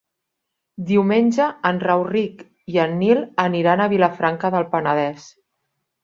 [0.85, 2.41] Diumenge en Rauric
[2.75, 5.29] i en Nil aniran a Vilafranca del Penedès.